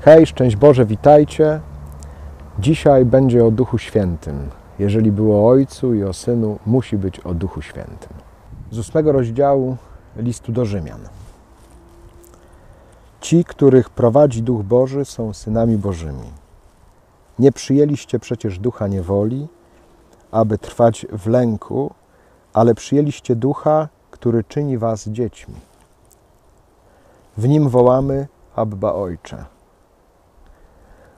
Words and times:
Hej, 0.00 0.26
szczęść 0.26 0.56
Boże, 0.56 0.86
witajcie. 0.86 1.60
Dzisiaj 2.58 3.04
będzie 3.04 3.44
o 3.44 3.50
Duchu 3.50 3.78
Świętym. 3.78 4.48
Jeżeli 4.78 5.12
było 5.12 5.44
o 5.44 5.48
Ojcu 5.48 5.94
i 5.94 6.04
o 6.04 6.12
Synu, 6.12 6.58
musi 6.66 6.98
być 6.98 7.20
o 7.20 7.34
Duchu 7.34 7.62
Świętym. 7.62 8.12
Z 8.70 8.78
ósmego 8.78 9.12
rozdziału 9.12 9.76
listu 10.16 10.52
do 10.52 10.64
Rzymian. 10.64 11.19
Ci, 13.20 13.44
których 13.44 13.90
prowadzi 13.90 14.42
Duch 14.42 14.62
Boży, 14.62 15.04
są 15.04 15.32
synami 15.32 15.76
Bożymi. 15.76 16.30
Nie 17.38 17.52
przyjęliście 17.52 18.18
przecież 18.18 18.58
ducha 18.58 18.86
niewoli, 18.86 19.48
aby 20.30 20.58
trwać 20.58 21.06
w 21.12 21.26
lęku, 21.26 21.94
ale 22.52 22.74
przyjęliście 22.74 23.36
ducha, 23.36 23.88
który 24.10 24.44
czyni 24.44 24.78
was 24.78 25.08
dziećmi. 25.08 25.54
W 27.36 27.48
nim 27.48 27.68
wołamy 27.68 28.28
Abba 28.56 28.92
Ojcze. 28.92 29.44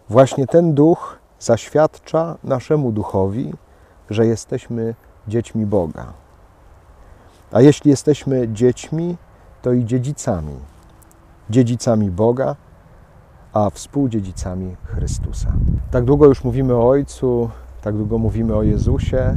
Właśnie 0.08 0.46
ten 0.46 0.74
duch 0.74 1.18
zaświadcza 1.38 2.36
naszemu 2.44 2.92
duchowi, 2.92 3.54
że 4.10 4.26
jesteśmy 4.26 4.94
dziećmi 5.28 5.66
Boga. 5.66 6.12
A 7.52 7.60
jeśli 7.60 7.90
jesteśmy 7.90 8.48
dziećmi, 8.48 9.16
to 9.62 9.72
i 9.72 9.84
dziedzicami. 9.84 10.71
Dziedzicami 11.50 12.10
Boga, 12.10 12.56
a 13.52 13.70
współdziedzicami 13.70 14.76
Chrystusa. 14.84 15.52
Tak 15.90 16.04
długo 16.04 16.26
już 16.26 16.44
mówimy 16.44 16.74
o 16.74 16.88
Ojcu, 16.88 17.50
tak 17.82 17.96
długo 17.96 18.18
mówimy 18.18 18.56
o 18.56 18.62
Jezusie, 18.62 19.34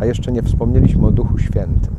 a 0.00 0.04
jeszcze 0.04 0.32
nie 0.32 0.42
wspomnieliśmy 0.42 1.06
o 1.06 1.10
Duchu 1.10 1.38
Świętym. 1.38 1.94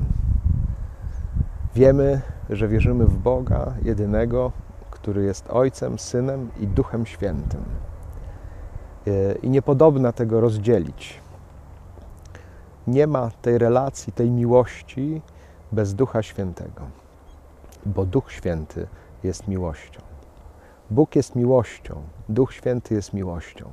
Wiemy, 1.75 2.21
że 2.49 2.67
wierzymy 2.67 3.05
w 3.05 3.17
Boga 3.17 3.73
jedynego, 3.83 4.51
który 4.91 5.23
jest 5.23 5.49
Ojcem, 5.49 5.99
Synem 5.99 6.49
i 6.59 6.67
Duchem 6.67 7.05
Świętym 7.05 7.63
i 9.43 9.49
niepodobna 9.49 10.11
tego 10.11 10.41
rozdzielić. 10.41 11.19
Nie 12.87 13.07
ma 13.07 13.31
tej 13.41 13.57
relacji, 13.57 14.13
tej 14.13 14.31
miłości 14.31 15.21
bez 15.71 15.93
Ducha 15.93 16.21
Świętego, 16.21 16.81
bo 17.85 18.05
Duch 18.05 18.31
Święty 18.31 18.87
jest 19.25 19.47
miłością. 19.47 20.01
Bóg 20.89 21.15
jest 21.15 21.35
miłością, 21.35 22.01
Duch 22.29 22.53
Święty 22.53 22.95
jest 22.95 23.13
miłością. 23.13 23.69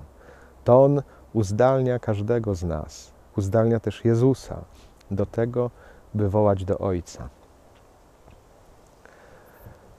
To 0.64 0.84
On 0.84 1.03
uzdalnia 1.33 1.98
każdego 1.98 2.55
z 2.55 2.62
nas, 2.62 3.12
uzdalnia 3.36 3.81
też 3.81 4.05
Jezusa 4.05 4.64
do 5.11 5.27
tego, 5.27 5.70
by 6.14 6.28
wołać 6.28 6.64
do 6.64 6.78
Ojca. 6.78 7.28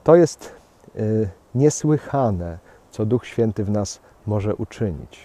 To 0.04 0.16
jest 0.16 0.52
y, 0.96 1.28
niesłychane, 1.54 2.58
co 2.90 3.06
Duch 3.06 3.26
Święty 3.26 3.64
w 3.64 3.70
nas 3.70 4.00
może 4.26 4.54
uczynić. 4.54 5.20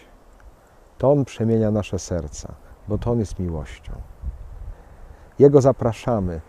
To 0.97 1.11
On 1.11 1.25
przemienia 1.25 1.71
nasze 1.71 1.99
serca, 1.99 2.53
bo 2.87 2.97
to 2.97 3.11
On 3.11 3.19
jest 3.19 3.39
miłością. 3.39 3.93
Jego 5.39 5.61
zapraszamy, 5.61 6.41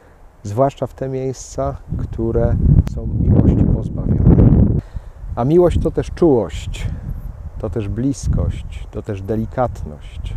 zwłaszcza 0.42 0.86
w 0.86 0.94
te 0.94 1.08
miejsca, 1.08 1.76
które 1.98 2.56
są 2.94 3.06
miłości 3.06 3.64
pozbawione. 3.64 4.64
A 5.36 5.44
miłość 5.44 5.78
to 5.82 5.90
też 5.90 6.10
czułość, 6.10 6.86
to 7.58 7.70
też 7.70 7.88
bliskość, 7.88 8.86
to 8.90 9.02
też 9.02 9.22
delikatność. 9.22 10.34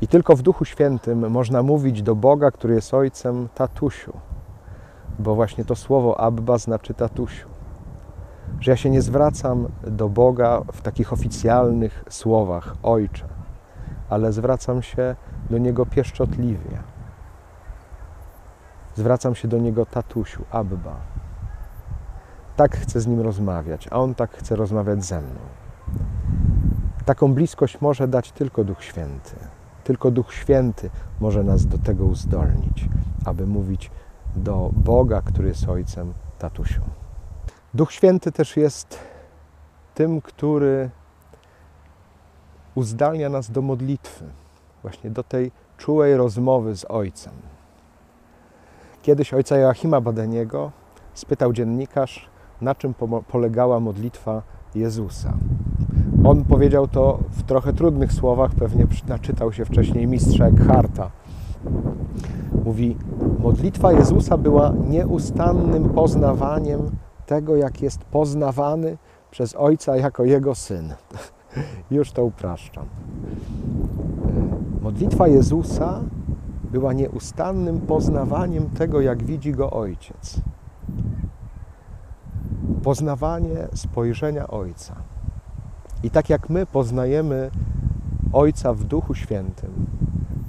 I 0.00 0.08
tylko 0.08 0.36
w 0.36 0.42
Duchu 0.42 0.64
Świętym 0.64 1.30
można 1.30 1.62
mówić 1.62 2.02
do 2.02 2.14
Boga, 2.14 2.50
który 2.50 2.74
jest 2.74 2.94
Ojcem, 2.94 3.48
tatusiu, 3.54 4.12
bo 5.18 5.34
właśnie 5.34 5.64
to 5.64 5.76
słowo 5.76 6.20
Abba 6.20 6.58
znaczy 6.58 6.94
tatusiu 6.94 7.56
że 8.60 8.70
ja 8.70 8.76
się 8.76 8.90
nie 8.90 9.02
zwracam 9.02 9.68
do 9.82 10.08
Boga 10.08 10.62
w 10.72 10.82
takich 10.82 11.12
oficjalnych 11.12 12.04
słowach 12.08 12.76
Ojcze, 12.82 13.24
ale 14.08 14.32
zwracam 14.32 14.82
się 14.82 15.16
do 15.50 15.58
Niego 15.58 15.86
pieszczotliwie. 15.86 16.95
Zwracam 18.96 19.34
się 19.34 19.48
do 19.48 19.58
Niego 19.58 19.86
tatusiu, 19.86 20.44
Abba. 20.50 20.96
Tak 22.56 22.76
chcę 22.76 23.00
z 23.00 23.06
Nim 23.06 23.20
rozmawiać, 23.20 23.88
a 23.90 23.96
On 23.96 24.14
tak 24.14 24.30
chce 24.36 24.56
rozmawiać 24.56 25.04
ze 25.04 25.20
mną. 25.20 25.40
Taką 27.04 27.34
bliskość 27.34 27.80
może 27.80 28.08
dać 28.08 28.32
tylko 28.32 28.64
Duch 28.64 28.84
Święty. 28.84 29.36
Tylko 29.84 30.10
Duch 30.10 30.34
Święty 30.34 30.90
może 31.20 31.44
nas 31.44 31.66
do 31.66 31.78
tego 31.78 32.04
uzdolnić, 32.04 32.88
aby 33.24 33.46
mówić 33.46 33.90
do 34.36 34.70
Boga, 34.72 35.22
który 35.22 35.48
jest 35.48 35.68
Ojcem, 35.68 36.14
tatusiu. 36.38 36.82
Duch 37.74 37.92
Święty 37.92 38.32
też 38.32 38.56
jest 38.56 38.98
tym, 39.94 40.20
który 40.20 40.90
uzdalnia 42.74 43.28
nas 43.28 43.50
do 43.50 43.62
modlitwy, 43.62 44.24
właśnie 44.82 45.10
do 45.10 45.22
tej 45.22 45.52
czułej 45.76 46.16
rozmowy 46.16 46.76
z 46.76 46.84
Ojcem. 46.84 47.55
Kiedyś 49.06 49.34
ojca 49.34 49.56
Joachima 49.56 50.00
Badeniego 50.00 50.70
spytał 51.14 51.52
dziennikarz, 51.52 52.28
na 52.60 52.74
czym 52.74 52.94
polegała 53.28 53.80
modlitwa 53.80 54.42
Jezusa. 54.74 55.32
On 56.24 56.44
powiedział 56.44 56.88
to 56.88 57.18
w 57.30 57.42
trochę 57.42 57.72
trudnych 57.72 58.12
słowach, 58.12 58.54
pewnie 58.54 58.86
naczytał 59.08 59.52
się 59.52 59.64
wcześniej 59.64 60.06
mistrza 60.06 60.46
Eckharta. 60.46 61.10
Mówi, 62.64 62.96
modlitwa 63.38 63.92
Jezusa 63.92 64.36
była 64.36 64.72
nieustannym 64.88 65.88
poznawaniem 65.88 66.90
tego, 67.26 67.56
jak 67.56 67.82
jest 67.82 68.04
poznawany 68.04 68.98
przez 69.30 69.56
Ojca 69.56 69.96
jako 69.96 70.24
Jego 70.24 70.54
Syn. 70.54 70.94
Już 71.90 72.12
to 72.12 72.24
upraszczam. 72.24 72.86
Modlitwa 74.82 75.28
Jezusa 75.28 76.00
była 76.78 76.92
nieustannym 76.92 77.80
poznawaniem 77.80 78.70
tego, 78.70 79.00
jak 79.00 79.24
widzi 79.24 79.52
Go 79.52 79.70
Ojciec. 79.70 80.40
Poznawanie 82.82 83.68
spojrzenia 83.74 84.48
Ojca. 84.48 84.96
I 86.02 86.10
tak 86.10 86.30
jak 86.30 86.50
my 86.50 86.66
poznajemy 86.66 87.50
Ojca 88.32 88.74
w 88.74 88.84
Duchu 88.84 89.14
Świętym, 89.14 89.70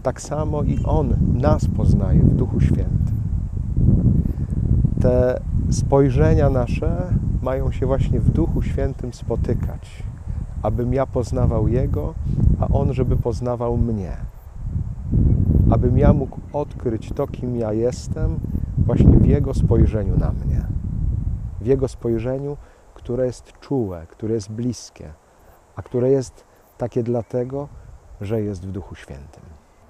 tak 0.04 0.22
samo 0.22 0.64
i 0.64 0.80
On 0.84 1.16
nas 1.34 1.66
poznaje 1.78 2.20
w 2.20 2.36
Duchu 2.36 2.60
Świętym. 2.62 3.18
Te 5.02 5.42
spojrzenia 5.70 6.50
nasze 6.50 7.08
mają 7.42 7.72
się 7.72 7.86
właśnie 7.86 8.20
w 8.20 8.30
Duchu 8.30 8.62
Świętym 8.62 9.14
spotykać, 9.14 10.04
abym 10.64 10.94
ja 10.94 11.06
poznawał 11.06 11.68
Jego, 11.68 12.14
a 12.60 12.68
On, 12.68 12.94
żeby 12.94 13.18
poznawał 13.18 13.78
mnie. 13.78 14.37
Abym 15.72 15.98
ja 15.98 16.14
mógł 16.14 16.40
odkryć 16.54 17.12
to, 17.16 17.28
kim 17.28 17.56
ja 17.56 17.74
jestem, 17.74 18.40
właśnie 18.78 19.18
w 19.18 19.26
Jego 19.26 19.54
spojrzeniu 19.54 20.18
na 20.18 20.32
mnie. 20.32 20.66
W 21.62 21.66
Jego 21.66 21.88
spojrzeniu, 21.88 22.58
które 22.94 23.26
jest 23.26 23.52
czułe, 23.60 24.06
które 24.10 24.34
jest 24.34 24.52
bliskie, 24.52 25.14
a 25.76 25.82
które 25.82 26.10
jest 26.10 26.46
takie 26.78 27.04
dlatego, 27.04 27.68
że 28.22 28.42
jest 28.42 28.68
w 28.68 28.72
Duchu 28.72 28.96
Świętym. 28.96 29.44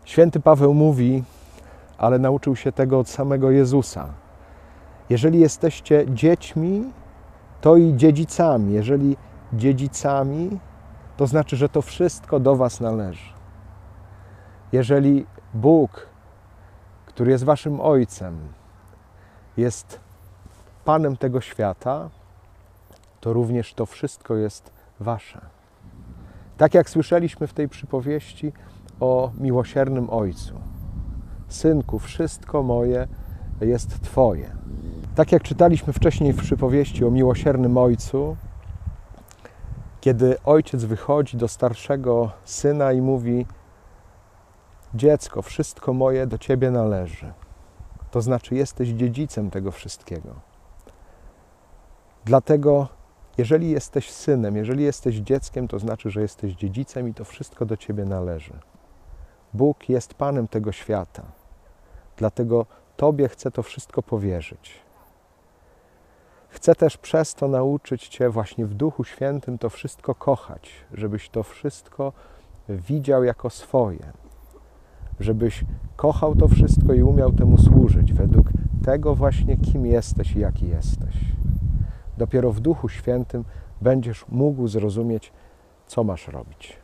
Święty 0.06 0.40
Paweł 0.40 0.74
mówi, 0.74 1.24
ale 1.98 2.20
nauczył 2.20 2.56
się 2.56 2.72
tego 2.72 3.00
od 3.00 3.10
samego 3.10 3.52
Jezusa, 3.52 4.08
jeżeli 5.10 5.40
jesteście 5.40 6.06
dziećmi, 6.10 6.84
to 7.62 7.78
i 7.78 7.96
dziedzicami. 7.96 8.74
Jeżeli 8.74 9.18
dziedzicami, 9.54 10.60
to 11.18 11.28
znaczy, 11.28 11.56
że 11.56 11.70
to 11.70 11.82
wszystko 11.82 12.40
do 12.40 12.56
Was 12.56 12.82
należy. 12.82 13.34
Jeżeli 14.72 15.26
Bóg, 15.54 16.08
który 17.06 17.32
jest 17.32 17.44
Waszym 17.44 17.82
Ojcem, 17.82 18.40
jest 19.58 20.00
Panem 20.86 21.18
tego 21.18 21.42
świata, 21.42 22.10
to 23.20 23.34
również 23.34 23.74
to 23.74 23.86
wszystko 23.86 24.36
jest 24.36 24.72
Wasze. 25.00 25.42
Tak 26.58 26.74
jak 26.74 26.90
słyszeliśmy 26.90 27.48
w 27.48 27.54
tej 27.54 27.70
przypowieści 27.70 28.54
o 29.00 29.32
miłosiernym 29.38 30.10
Ojcu. 30.10 30.54
Synku, 31.48 32.00
wszystko 32.00 32.64
moje 32.64 33.08
jest 33.62 34.02
Twoje. 34.02 34.52
Tak 35.16 35.32
jak 35.32 35.44
czytaliśmy 35.44 35.94
wcześniej 35.94 36.34
w 36.34 36.42
przypowieści 36.42 37.06
o 37.06 37.12
miłosiernym 37.12 37.78
ojcu, 37.78 38.38
kiedy 40.02 40.36
ojciec 40.44 40.84
wychodzi 40.84 41.38
do 41.38 41.48
starszego 41.48 42.32
syna 42.44 42.92
i 42.92 43.02
mówi: 43.02 43.46
Dziecko, 44.98 45.42
wszystko 45.42 45.94
moje 45.94 46.28
do 46.28 46.38
ciebie 46.38 46.72
należy. 46.72 47.34
To 48.12 48.22
znaczy, 48.22 48.56
jesteś 48.56 48.90
dziedzicem 48.90 49.52
tego 49.52 49.72
wszystkiego. 49.72 50.30
Dlatego, 52.26 52.88
jeżeli 53.38 53.70
jesteś 53.70 54.12
synem, 54.12 54.56
jeżeli 54.56 54.84
jesteś 54.84 55.16
dzieckiem, 55.16 55.68
to 55.68 55.80
znaczy, 55.80 56.10
że 56.10 56.22
jesteś 56.22 56.54
dziedzicem 56.54 57.10
i 57.10 57.14
to 57.14 57.26
wszystko 57.26 57.66
do 57.66 57.78
ciebie 57.78 58.06
należy. 58.06 58.54
Bóg 59.54 59.90
jest 59.90 60.14
Panem 60.14 60.48
tego 60.48 60.72
świata. 60.72 61.24
Dlatego 62.18 62.66
Tobie 62.96 63.30
chcę 63.30 63.52
to 63.52 63.64
wszystko 63.64 64.04
powierzyć. 64.04 64.80
Chcę 66.50 66.76
też 66.76 66.98
przez 66.98 67.36
to 67.36 67.48
nauczyć 67.48 68.08
Cię 68.08 68.30
właśnie 68.30 68.66
w 68.66 68.74
Duchu 68.74 69.04
Świętym 69.04 69.58
to 69.58 69.70
wszystko 69.70 70.16
kochać, 70.16 70.72
żebyś 70.94 71.30
to 71.30 71.44
wszystko 71.44 72.14
widział 72.70 73.24
jako 73.24 73.50
swoje, 73.50 74.14
żebyś 75.20 75.66
kochał 75.96 76.36
to 76.36 76.48
wszystko 76.48 76.94
i 76.94 77.04
umiał 77.04 77.32
temu 77.32 77.58
służyć 77.58 78.14
według 78.14 78.52
tego 78.86 79.16
właśnie, 79.16 79.58
kim 79.58 79.86
jesteś 79.86 80.36
i 80.36 80.40
jaki 80.40 80.68
jesteś. 80.68 81.16
Dopiero 82.18 82.52
w 82.52 82.60
Duchu 82.60 82.90
Świętym 82.90 83.44
będziesz 83.82 84.26
mógł 84.30 84.68
zrozumieć, 84.68 85.32
co 85.88 86.04
masz 86.04 86.28
robić. 86.28 86.78